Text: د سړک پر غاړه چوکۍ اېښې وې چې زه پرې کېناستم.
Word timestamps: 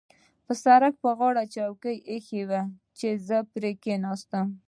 د 0.45 0.47
سړک 0.63 0.93
پر 1.01 1.13
غاړه 1.19 1.43
چوکۍ 1.55 1.95
اېښې 2.09 2.41
وې 2.49 2.61
چې 2.97 3.07
زه 3.27 3.37
پرې 3.51 3.71
کېناستم. 3.83 4.47